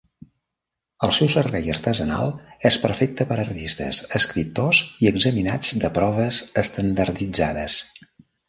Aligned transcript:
El 1.07 1.11
seu 1.17 1.27
servei 1.33 1.67
artesanal 1.73 2.31
és 2.71 2.79
perfecte 2.87 3.27
per 3.33 3.37
artistes, 3.43 4.01
escriptors 4.23 4.83
i 5.05 5.13
examinats 5.15 5.73
de 5.85 5.95
proves 6.01 6.43
estandarditzades. 6.67 7.81